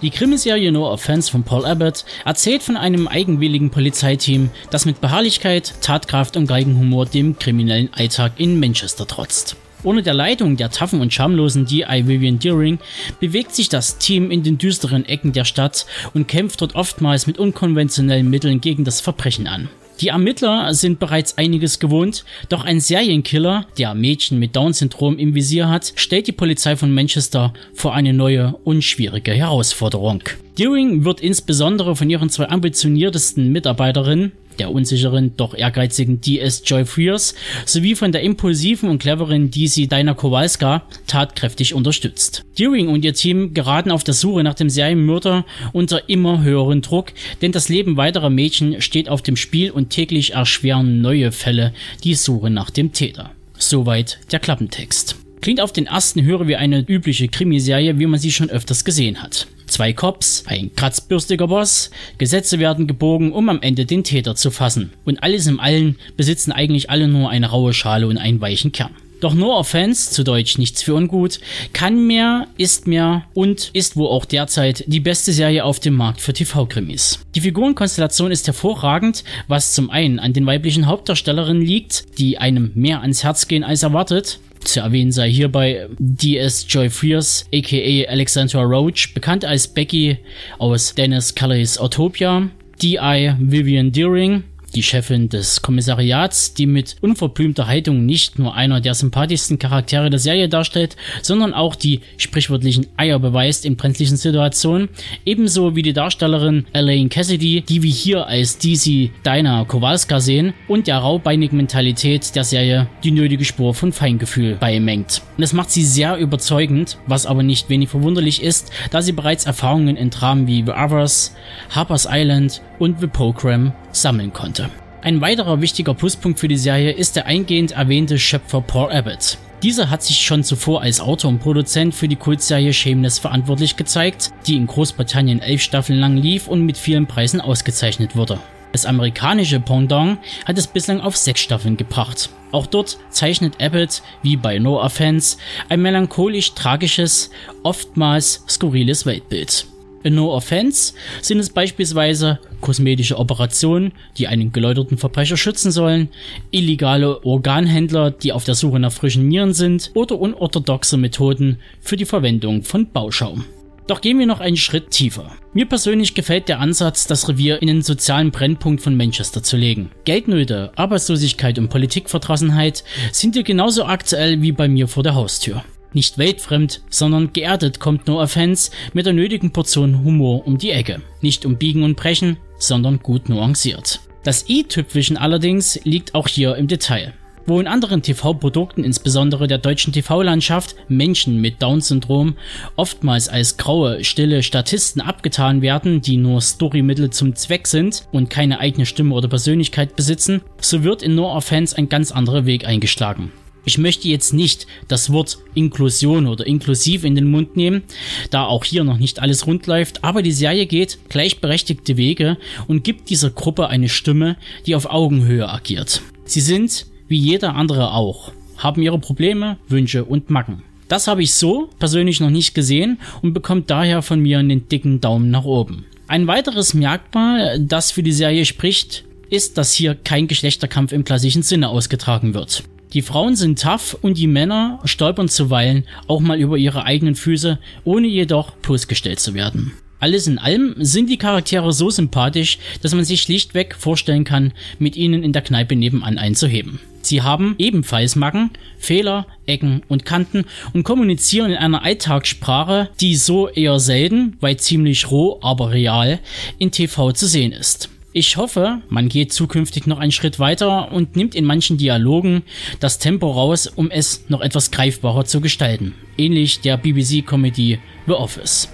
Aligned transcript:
Die 0.00 0.10
Krimiserie 0.10 0.70
No 0.70 0.88
Offense 0.88 1.28
von 1.28 1.42
Paul 1.42 1.66
Abbott 1.66 2.04
erzählt 2.24 2.62
von 2.62 2.76
einem 2.76 3.08
eigenwilligen 3.08 3.70
Polizeiteam, 3.70 4.50
das 4.70 4.84
mit 4.84 5.00
Beharrlichkeit, 5.00 5.74
Tatkraft 5.80 6.36
und 6.36 6.46
Geigenhumor 6.46 7.06
dem 7.06 7.36
kriminellen 7.36 7.92
Alltag 7.92 8.34
in 8.36 8.60
Manchester 8.60 9.08
trotzt. 9.08 9.56
Ohne 9.82 10.04
der 10.04 10.14
Leitung 10.14 10.56
der 10.56 10.70
taffen 10.70 11.00
und 11.00 11.12
schamlosen 11.12 11.66
D.I. 11.66 12.06
Vivian 12.06 12.38
Deering 12.38 12.78
bewegt 13.18 13.56
sich 13.56 13.68
das 13.68 13.98
Team 13.98 14.30
in 14.30 14.44
den 14.44 14.56
düsteren 14.56 15.04
Ecken 15.04 15.32
der 15.32 15.44
Stadt 15.44 15.84
und 16.14 16.28
kämpft 16.28 16.60
dort 16.60 16.76
oftmals 16.76 17.26
mit 17.26 17.38
unkonventionellen 17.38 18.30
Mitteln 18.30 18.60
gegen 18.60 18.84
das 18.84 19.00
Verbrechen 19.00 19.48
an. 19.48 19.68
Die 20.00 20.08
Ermittler 20.08 20.72
sind 20.74 21.00
bereits 21.00 21.38
einiges 21.38 21.80
gewohnt, 21.80 22.24
doch 22.48 22.64
ein 22.64 22.78
Serienkiller, 22.78 23.66
der 23.78 23.94
Mädchen 23.94 24.38
mit 24.38 24.54
Down-Syndrom 24.54 25.18
im 25.18 25.34
Visier 25.34 25.68
hat, 25.68 25.92
stellt 25.96 26.28
die 26.28 26.32
Polizei 26.32 26.76
von 26.76 26.92
Manchester 26.92 27.52
vor 27.74 27.94
eine 27.94 28.12
neue 28.12 28.54
und 28.62 28.84
schwierige 28.84 29.32
Herausforderung. 29.32 30.22
Deering 30.56 31.04
wird 31.04 31.20
insbesondere 31.20 31.96
von 31.96 32.08
ihren 32.08 32.30
zwei 32.30 32.48
ambitioniertesten 32.48 33.50
Mitarbeiterinnen, 33.50 34.30
der 34.58 34.70
unsicheren, 34.70 35.36
doch 35.36 35.54
ehrgeizigen 35.54 36.20
DS 36.20 36.62
Joy 36.64 36.84
Frears, 36.84 37.34
sowie 37.64 37.94
von 37.94 38.12
der 38.12 38.22
impulsiven 38.22 38.88
und 38.88 38.98
cleveren 38.98 39.50
DC 39.50 39.88
Dinah 39.88 40.14
Kowalska 40.14 40.82
tatkräftig 41.06 41.74
unterstützt. 41.74 42.42
Deering 42.58 42.88
und 42.88 43.04
ihr 43.04 43.14
Team 43.14 43.54
geraten 43.54 43.90
auf 43.90 44.04
der 44.04 44.14
Suche 44.14 44.42
nach 44.42 44.54
dem 44.54 44.70
Serienmörder 44.70 45.44
unter 45.72 46.08
immer 46.08 46.42
höheren 46.42 46.82
Druck, 46.82 47.12
denn 47.42 47.52
das 47.52 47.68
Leben 47.68 47.96
weiterer 47.96 48.30
Mädchen 48.30 48.80
steht 48.80 49.08
auf 49.08 49.22
dem 49.22 49.36
Spiel 49.36 49.70
und 49.70 49.90
täglich 49.90 50.34
erschweren 50.34 51.00
neue 51.00 51.32
Fälle 51.32 51.72
die 52.04 52.14
Suche 52.14 52.50
nach 52.50 52.70
dem 52.70 52.92
Täter. 52.92 53.30
Soweit 53.58 54.18
der 54.30 54.38
Klappentext. 54.38 55.16
Klingt 55.40 55.60
auf 55.60 55.72
den 55.72 55.86
ersten 55.86 56.22
Hörer 56.24 56.48
wie 56.48 56.56
eine 56.56 56.80
übliche 56.80 57.28
Krimiserie, 57.28 57.98
wie 57.98 58.06
man 58.06 58.20
sie 58.20 58.32
schon 58.32 58.50
öfters 58.50 58.84
gesehen 58.84 59.22
hat. 59.22 59.46
Zwei 59.68 59.92
Cops, 59.92 60.44
ein 60.46 60.74
kratzbürstiger 60.74 61.46
Boss, 61.46 61.90
Gesetze 62.16 62.58
werden 62.58 62.86
gebogen, 62.86 63.32
um 63.32 63.48
am 63.48 63.60
Ende 63.60 63.84
den 63.84 64.02
Täter 64.02 64.34
zu 64.34 64.50
fassen. 64.50 64.92
Und 65.04 65.22
alles 65.22 65.46
im 65.46 65.60
Allen 65.60 65.98
besitzen 66.16 66.52
eigentlich 66.52 66.90
alle 66.90 67.06
nur 67.06 67.30
eine 67.30 67.50
raue 67.50 67.74
Schale 67.74 68.06
und 68.06 68.16
einen 68.16 68.40
weichen 68.40 68.72
Kern. 68.72 68.94
Doch 69.20 69.34
No 69.34 69.52
Offense, 69.52 70.12
zu 70.12 70.22
Deutsch 70.22 70.58
nichts 70.58 70.82
für 70.82 70.94
ungut, 70.94 71.40
kann 71.72 72.06
mehr, 72.06 72.46
ist 72.56 72.86
mehr 72.86 73.24
und 73.34 73.70
ist 73.72 73.96
wo 73.96 74.06
auch 74.06 74.24
derzeit 74.24 74.84
die 74.86 75.00
beste 75.00 75.32
Serie 75.32 75.64
auf 75.64 75.80
dem 75.80 75.94
Markt 75.94 76.20
für 76.20 76.32
TV-Krimis. 76.32 77.18
Die 77.34 77.40
Figurenkonstellation 77.40 78.30
ist 78.30 78.46
hervorragend, 78.46 79.24
was 79.48 79.74
zum 79.74 79.90
einen 79.90 80.20
an 80.20 80.34
den 80.34 80.46
weiblichen 80.46 80.86
Hauptdarstellerinnen 80.86 81.62
liegt, 81.62 82.18
die 82.18 82.38
einem 82.38 82.70
mehr 82.76 83.00
ans 83.00 83.24
Herz 83.24 83.48
gehen 83.48 83.64
als 83.64 83.82
erwartet, 83.82 84.38
zu 84.64 84.80
erwähnen 84.80 85.12
sei 85.12 85.30
hierbei 85.30 85.88
DS 85.98 86.66
Joy 86.68 86.90
Frears, 86.90 87.46
aka 87.54 88.08
Alexandra 88.08 88.62
Roach, 88.62 89.12
bekannt 89.14 89.44
als 89.44 89.68
Becky 89.68 90.18
aus 90.58 90.94
Dennis 90.94 91.34
Kelly's 91.34 91.78
Autopia, 91.78 92.50
DI 92.82 93.34
Vivian 93.38 93.92
Deering, 93.92 94.44
die 94.74 94.82
Chefin 94.82 95.28
des 95.28 95.62
Kommissariats, 95.62 96.54
die 96.54 96.66
mit 96.66 96.96
unverblümter 97.00 97.66
Haltung 97.66 98.06
nicht 98.06 98.38
nur 98.38 98.54
einer 98.54 98.80
der 98.80 98.94
sympathischsten 98.94 99.58
Charaktere 99.58 100.10
der 100.10 100.18
Serie 100.18 100.48
darstellt, 100.48 100.96
sondern 101.22 101.54
auch 101.54 101.74
die 101.74 102.00
sprichwörtlichen 102.16 102.86
Eier 102.96 103.18
beweist 103.18 103.64
in 103.64 103.76
brenzlichen 103.76 104.16
Situationen, 104.16 104.88
ebenso 105.24 105.76
wie 105.76 105.82
die 105.82 105.92
Darstellerin 105.92 106.66
Elaine 106.72 107.08
Cassidy, 107.08 107.62
die 107.62 107.82
wir 107.82 107.90
hier 107.90 108.26
als 108.26 108.58
DC 108.58 109.10
Dinah 109.24 109.64
Kowalska 109.64 110.20
sehen 110.20 110.54
und 110.66 110.86
der 110.86 110.98
raubeinigen 110.98 111.56
Mentalität 111.56 112.34
der 112.34 112.44
Serie 112.44 112.88
die 113.04 113.10
nötige 113.10 113.44
Spur 113.44 113.74
von 113.74 113.92
Feingefühl 113.92 114.56
beimengt. 114.56 115.22
Das 115.38 115.52
macht 115.52 115.70
sie 115.70 115.84
sehr 115.84 116.16
überzeugend, 116.16 116.98
was 117.06 117.26
aber 117.26 117.42
nicht 117.42 117.68
wenig 117.68 117.88
verwunderlich 117.88 118.42
ist, 118.42 118.70
da 118.90 119.02
sie 119.02 119.12
bereits 119.12 119.46
Erfahrungen 119.46 119.96
in 119.96 120.10
Dramen 120.10 120.46
wie 120.46 120.64
The 120.64 120.72
Others, 120.72 121.34
Harper's 121.70 122.08
Island 122.10 122.60
und 122.78 123.00
The 123.00 123.06
Program 123.06 123.72
sammeln 123.92 124.32
konnte. 124.32 124.57
Ein 125.00 125.20
weiterer 125.20 125.60
wichtiger 125.60 125.94
Pluspunkt 125.94 126.40
für 126.40 126.48
die 126.48 126.56
Serie 126.56 126.90
ist 126.90 127.14
der 127.14 127.26
eingehend 127.26 127.72
erwähnte 127.72 128.18
Schöpfer 128.18 128.60
Paul 128.60 128.90
Abbott. 128.90 129.38
Dieser 129.62 129.90
hat 129.90 130.02
sich 130.02 130.20
schon 130.20 130.42
zuvor 130.42 130.82
als 130.82 131.00
Autor 131.00 131.30
und 131.30 131.38
Produzent 131.38 131.94
für 131.94 132.08
die 132.08 132.16
Kultserie 132.16 132.72
Shameless 132.72 133.20
verantwortlich 133.20 133.76
gezeigt, 133.76 134.32
die 134.46 134.56
in 134.56 134.66
Großbritannien 134.66 135.40
elf 135.40 135.62
Staffeln 135.62 136.00
lang 136.00 136.16
lief 136.16 136.48
und 136.48 136.66
mit 136.66 136.76
vielen 136.76 137.06
Preisen 137.06 137.40
ausgezeichnet 137.40 138.16
wurde. 138.16 138.40
Das 138.72 138.86
amerikanische 138.86 139.60
Pendant 139.60 140.18
hat 140.44 140.58
es 140.58 140.66
bislang 140.66 141.00
auf 141.00 141.16
sechs 141.16 141.40
Staffeln 141.40 141.76
gebracht. 141.76 142.28
Auch 142.50 142.66
dort 142.66 142.98
zeichnet 143.10 143.62
Abbott, 143.62 144.02
wie 144.22 144.36
bei 144.36 144.58
No 144.58 144.80
Offense, 144.80 145.38
ein 145.68 145.80
melancholisch 145.80 146.54
tragisches, 146.54 147.30
oftmals 147.62 148.44
skurriles 148.48 149.06
Weltbild. 149.06 149.66
No 150.04 150.32
Offense 150.32 150.94
sind 151.22 151.38
es 151.38 151.50
beispielsweise 151.50 152.38
kosmetische 152.60 153.18
Operationen, 153.18 153.92
die 154.16 154.28
einen 154.28 154.52
geläuterten 154.52 154.96
Verbrecher 154.96 155.36
schützen 155.36 155.72
sollen, 155.72 156.08
illegale 156.50 157.24
Organhändler, 157.24 158.10
die 158.10 158.32
auf 158.32 158.44
der 158.44 158.54
Suche 158.54 158.78
nach 158.78 158.92
frischen 158.92 159.28
Nieren 159.28 159.54
sind 159.54 159.90
oder 159.94 160.18
unorthodoxe 160.18 160.96
Methoden 160.96 161.58
für 161.80 161.96
die 161.96 162.04
Verwendung 162.04 162.62
von 162.62 162.90
Bauschaum. 162.90 163.44
Doch 163.88 164.02
gehen 164.02 164.18
wir 164.18 164.26
noch 164.26 164.40
einen 164.40 164.58
Schritt 164.58 164.90
tiefer. 164.90 165.32
Mir 165.54 165.64
persönlich 165.64 166.12
gefällt 166.12 166.48
der 166.48 166.60
Ansatz, 166.60 167.06
das 167.06 167.26
Revier 167.26 167.62
in 167.62 167.68
den 167.68 167.80
sozialen 167.80 168.30
Brennpunkt 168.30 168.82
von 168.82 168.94
Manchester 168.94 169.42
zu 169.42 169.56
legen. 169.56 169.90
Geldnöte, 170.04 170.72
Arbeitslosigkeit 170.76 171.58
und 171.58 171.70
Politikverdrossenheit 171.70 172.84
sind 173.12 173.34
hier 173.34 173.44
genauso 173.44 173.86
aktuell 173.86 174.42
wie 174.42 174.52
bei 174.52 174.68
mir 174.68 174.88
vor 174.88 175.02
der 175.02 175.14
Haustür. 175.14 175.64
Nicht 175.92 176.18
weltfremd, 176.18 176.82
sondern 176.90 177.32
geerdet 177.32 177.80
kommt 177.80 178.06
No 178.06 178.20
Offense 178.20 178.70
mit 178.92 179.06
der 179.06 179.14
nötigen 179.14 179.52
Portion 179.52 180.04
Humor 180.04 180.46
um 180.46 180.58
die 180.58 180.70
Ecke. 180.70 181.00
Nicht 181.22 181.46
um 181.46 181.56
Biegen 181.56 181.82
und 181.82 181.96
Brechen, 181.96 182.36
sondern 182.58 182.98
gut 183.00 183.28
nuanciert. 183.28 184.00
Das 184.22 184.48
i-Tüpfelchen 184.48 185.16
allerdings 185.16 185.80
liegt 185.84 186.14
auch 186.14 186.28
hier 186.28 186.56
im 186.56 186.66
Detail. 186.68 187.14
Wo 187.46 187.58
in 187.60 187.66
anderen 187.66 188.02
TV-Produkten, 188.02 188.84
insbesondere 188.84 189.46
der 189.46 189.56
deutschen 189.56 189.94
TV-Landschaft, 189.94 190.76
Menschen 190.88 191.40
mit 191.40 191.62
Down-Syndrom 191.62 192.36
oftmals 192.76 193.30
als 193.30 193.56
graue, 193.56 194.04
stille 194.04 194.42
Statisten 194.42 195.00
abgetan 195.00 195.62
werden, 195.62 196.02
die 196.02 196.18
nur 196.18 196.42
Storymittel 196.42 197.08
zum 197.08 197.34
Zweck 197.34 197.66
sind 197.66 198.06
und 198.12 198.28
keine 198.28 198.60
eigene 198.60 198.84
Stimme 198.84 199.14
oder 199.14 199.28
Persönlichkeit 199.28 199.96
besitzen, 199.96 200.42
so 200.60 200.82
wird 200.82 201.02
in 201.02 201.14
No 201.14 201.32
Offense 201.32 201.78
ein 201.78 201.88
ganz 201.88 202.12
anderer 202.12 202.44
Weg 202.44 202.66
eingeschlagen. 202.66 203.32
Ich 203.68 203.76
möchte 203.76 204.08
jetzt 204.08 204.32
nicht 204.32 204.66
das 204.88 205.12
Wort 205.12 205.40
Inklusion 205.52 206.26
oder 206.26 206.46
inklusiv 206.46 207.04
in 207.04 207.14
den 207.14 207.30
Mund 207.30 207.54
nehmen, 207.54 207.82
da 208.30 208.46
auch 208.46 208.64
hier 208.64 208.82
noch 208.82 208.96
nicht 208.96 209.20
alles 209.20 209.46
rund 209.46 209.66
läuft, 209.66 210.02
aber 210.02 210.22
die 210.22 210.32
Serie 210.32 210.64
geht 210.64 210.98
gleichberechtigte 211.10 211.98
Wege 211.98 212.38
und 212.66 212.82
gibt 212.82 213.10
dieser 213.10 213.28
Gruppe 213.28 213.68
eine 213.68 213.90
Stimme, 213.90 214.38
die 214.64 214.74
auf 214.74 214.86
Augenhöhe 214.86 215.50
agiert. 215.50 216.00
Sie 216.24 216.40
sind, 216.40 216.86
wie 217.08 217.18
jeder 217.18 217.56
andere 217.56 217.92
auch, 217.92 218.32
haben 218.56 218.80
ihre 218.80 218.98
Probleme, 218.98 219.58
Wünsche 219.68 220.06
und 220.06 220.30
Macken. 220.30 220.62
Das 220.88 221.06
habe 221.06 221.22
ich 221.22 221.34
so 221.34 221.68
persönlich 221.78 222.20
noch 222.20 222.30
nicht 222.30 222.54
gesehen 222.54 222.98
und 223.20 223.34
bekommt 223.34 223.68
daher 223.68 224.00
von 224.00 224.18
mir 224.18 224.38
einen 224.38 224.66
dicken 224.70 225.02
Daumen 225.02 225.30
nach 225.30 225.44
oben. 225.44 225.84
Ein 226.06 226.26
weiteres 226.26 226.72
Merkmal, 226.72 227.60
das 227.60 227.90
für 227.90 228.02
die 228.02 228.12
Serie 228.12 228.46
spricht, 228.46 229.04
ist, 229.28 229.58
dass 229.58 229.74
hier 229.74 229.94
kein 229.94 230.26
Geschlechterkampf 230.26 230.92
im 230.92 231.04
klassischen 231.04 231.42
Sinne 231.42 231.68
ausgetragen 231.68 232.32
wird. 232.32 232.64
Die 232.94 233.02
Frauen 233.02 233.36
sind 233.36 233.60
tough 233.60 233.98
und 234.00 234.16
die 234.16 234.26
Männer 234.26 234.80
stolpern 234.84 235.28
zuweilen 235.28 235.84
auch 236.06 236.20
mal 236.20 236.40
über 236.40 236.56
ihre 236.56 236.84
eigenen 236.84 237.14
Füße, 237.14 237.58
ohne 237.84 238.06
jedoch 238.06 238.52
bloßgestellt 238.52 239.20
zu 239.20 239.34
werden. 239.34 239.72
Alles 240.00 240.26
in 240.26 240.38
allem 240.38 240.74
sind 240.78 241.10
die 241.10 241.18
Charaktere 241.18 241.72
so 241.72 241.90
sympathisch, 241.90 242.58
dass 242.82 242.94
man 242.94 243.04
sich 243.04 243.20
schlichtweg 243.20 243.74
vorstellen 243.74 244.24
kann, 244.24 244.52
mit 244.78 244.96
ihnen 244.96 245.24
in 245.24 245.32
der 245.32 245.42
Kneipe 245.42 245.74
nebenan 245.74 246.18
einzuheben. 246.18 246.78
Sie 247.02 247.22
haben 247.22 247.56
ebenfalls 247.58 248.16
Macken, 248.16 248.50
Fehler, 248.78 249.26
Ecken 249.46 249.82
und 249.88 250.04
Kanten 250.04 250.44
und 250.72 250.84
kommunizieren 250.84 251.50
in 251.50 251.56
einer 251.56 251.82
Alltagssprache, 251.82 252.90
die 253.00 253.16
so 253.16 253.48
eher 253.48 253.80
selten, 253.80 254.36
weil 254.40 254.56
ziemlich 254.58 255.10
roh, 255.10 255.40
aber 255.42 255.72
real, 255.72 256.20
in 256.58 256.70
TV 256.70 257.12
zu 257.12 257.26
sehen 257.26 257.52
ist. 257.52 257.90
Ich 258.18 258.36
hoffe, 258.36 258.82
man 258.88 259.08
geht 259.08 259.32
zukünftig 259.32 259.86
noch 259.86 260.00
einen 260.00 260.10
Schritt 260.10 260.40
weiter 260.40 260.90
und 260.90 261.14
nimmt 261.14 261.36
in 261.36 261.44
manchen 261.44 261.78
Dialogen 261.78 262.42
das 262.80 262.98
Tempo 262.98 263.30
raus, 263.30 263.68
um 263.68 263.92
es 263.92 264.24
noch 264.28 264.40
etwas 264.40 264.72
greifbarer 264.72 265.24
zu 265.24 265.40
gestalten. 265.40 265.94
Ähnlich 266.16 266.60
der 266.60 266.78
BBC-Comedy 266.78 267.78
The 268.08 268.12
Office. 268.14 268.70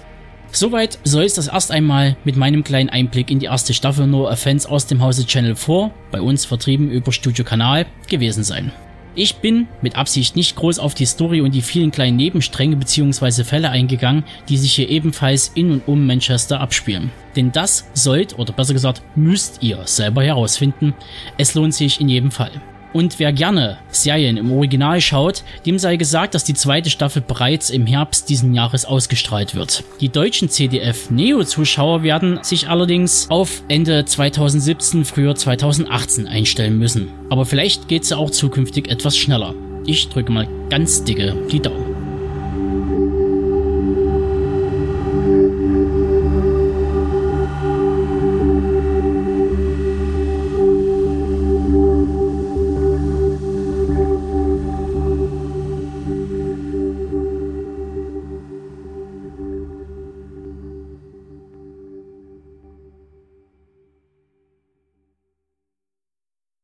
Soweit 0.51 0.97
soll 1.03 1.25
es 1.25 1.35
das 1.35 1.49
erst 1.49 1.69
einmal 1.69 2.17
mit 2.23 2.37
meinem 2.37 2.63
kleinen 2.63 2.89
Einblick 2.89 3.29
in 3.29 3.37
die 3.37 3.45
erste 3.45 3.75
Staffel 3.75 4.07
No 4.07 4.27
Offense 4.27 4.67
aus 4.67 4.87
dem 4.87 5.03
Hause 5.03 5.27
Channel 5.27 5.55
4, 5.55 5.91
bei 6.09 6.21
uns 6.21 6.43
vertrieben 6.43 6.89
über 6.89 7.11
Studio 7.11 7.45
Kanal, 7.45 7.85
gewesen 8.07 8.43
sein. 8.43 8.71
Ich 9.17 9.37
bin 9.37 9.67
mit 9.81 9.95
Absicht 9.95 10.35
nicht 10.35 10.57
groß 10.57 10.77
auf 10.77 10.93
die 10.93 11.05
Story 11.05 11.39
und 11.39 11.55
die 11.55 11.61
vielen 11.61 11.91
kleinen 11.91 12.17
Nebenstränge 12.17 12.75
bzw. 12.75 13.45
Fälle 13.45 13.69
eingegangen, 13.69 14.25
die 14.49 14.57
sich 14.57 14.73
hier 14.73 14.89
ebenfalls 14.89 15.51
in 15.55 15.71
und 15.71 15.87
um 15.87 16.05
Manchester 16.05 16.59
abspielen. 16.59 17.11
Denn 17.37 17.53
das 17.53 17.87
sollt, 17.93 18.37
oder 18.37 18.51
besser 18.51 18.73
gesagt, 18.73 19.01
müsst 19.15 19.63
ihr 19.63 19.79
selber 19.85 20.21
herausfinden. 20.21 20.93
Es 21.37 21.53
lohnt 21.53 21.73
sich 21.73 22.01
in 22.01 22.09
jedem 22.09 22.31
Fall. 22.31 22.51
Und 22.95 23.19
wer 23.19 23.33
gerne 23.33 23.77
Serien 23.89 24.37
im 24.37 24.53
Original 24.53 25.01
schaut, 25.01 25.43
dem 25.65 25.77
sei 25.79 25.97
gesagt, 25.97 26.33
dass 26.33 26.45
die 26.45 26.53
zweite 26.53 26.89
Staffel 26.89 27.21
bereits 27.21 27.69
im 27.69 27.85
Herbst 27.85 28.29
diesen 28.29 28.53
Jahres 28.53 28.85
ausgestrahlt 28.85 29.53
wird. 29.53 29.83
Die 29.99 30.07
deutschen 30.07 30.47
CDF 30.47 31.09
Neo-Zuschauer 31.09 32.03
werden 32.03 32.39
sich 32.41 32.69
allerdings 32.69 33.29
auf 33.29 33.63
Ende 33.67 34.05
2017, 34.05 35.03
früher 35.03 35.35
2018 35.35 36.25
einstellen 36.29 36.79
müssen. 36.79 37.09
Aber 37.29 37.45
vielleicht 37.45 37.89
geht 37.89 38.03
es 38.03 38.11
ja 38.11 38.17
auch 38.17 38.29
zukünftig 38.29 38.89
etwas 38.89 39.17
schneller. 39.17 39.53
Ich 39.85 40.07
drücke 40.07 40.31
mal 40.31 40.47
ganz 40.69 41.03
dicke 41.03 41.35
die 41.51 41.59
Daumen. 41.59 41.84